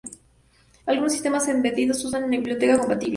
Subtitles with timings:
[0.87, 3.09] Algunos sistemas embebidos usan una biblioteca compatible.